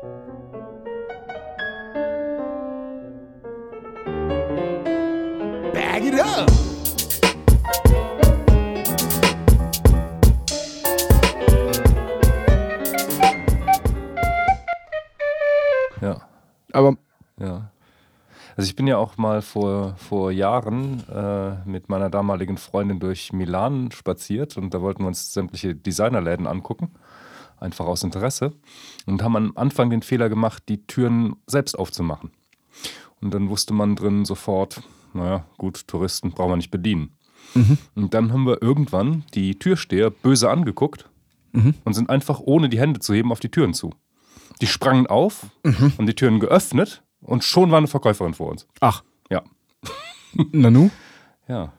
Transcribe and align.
Bag 0.00 0.08
it 6.06 6.18
up. 6.18 6.50
Ja, 16.00 16.22
Aber 16.72 16.96
ja. 17.38 17.70
Also 18.56 18.68
ich 18.68 18.74
bin 18.74 18.86
ja 18.86 18.96
auch 18.96 19.18
mal 19.18 19.42
vor, 19.42 19.96
vor 19.96 20.32
Jahren 20.32 21.06
äh, 21.10 21.56
mit 21.68 21.90
meiner 21.90 22.08
damaligen 22.08 22.56
Freundin 22.56 23.00
durch 23.00 23.34
Milan 23.34 23.90
spaziert 23.90 24.56
und 24.56 24.72
da 24.72 24.80
wollten 24.80 25.02
wir 25.02 25.08
uns 25.08 25.34
sämtliche 25.34 25.74
Designerläden 25.74 26.46
angucken, 26.46 26.94
einfach 27.60 27.86
aus 27.86 28.02
Interesse 28.02 28.52
und 29.06 29.22
haben 29.22 29.36
am 29.36 29.52
Anfang 29.56 29.90
den 29.90 30.02
Fehler 30.02 30.28
gemacht, 30.28 30.62
die 30.68 30.86
Türen 30.86 31.36
selbst 31.46 31.78
aufzumachen. 31.78 32.30
Und 33.20 33.32
dann 33.34 33.48
wusste 33.48 33.74
man 33.74 33.96
drin 33.96 34.24
sofort, 34.24 34.82
naja, 35.12 35.44
gut, 35.58 35.86
Touristen 35.86 36.30
brauchen 36.32 36.52
wir 36.52 36.56
nicht 36.56 36.70
bedienen. 36.70 37.16
Und 37.94 38.14
dann 38.14 38.32
haben 38.32 38.46
wir 38.46 38.62
irgendwann 38.62 39.24
die 39.34 39.58
Türsteher 39.58 40.10
böse 40.10 40.48
angeguckt 40.50 41.08
und 41.84 41.94
sind 41.94 42.08
einfach 42.10 42.38
ohne 42.40 42.68
die 42.68 42.78
Hände 42.78 43.00
zu 43.00 43.12
heben 43.12 43.32
auf 43.32 43.40
die 43.40 43.50
Türen 43.50 43.74
zu. 43.74 43.92
Die 44.60 44.66
sprangen 44.66 45.06
auf 45.08 45.46
und 45.98 46.06
die 46.06 46.14
Türen 46.14 46.38
geöffnet 46.40 47.02
und 47.20 47.42
schon 47.44 47.70
war 47.70 47.78
eine 47.78 47.88
Verkäuferin 47.88 48.34
vor 48.34 48.50
uns. 48.50 48.66
ach, 48.80 49.02
Ja. 49.30 49.42
Nanu? 50.52 50.90
Ja. 51.48 51.72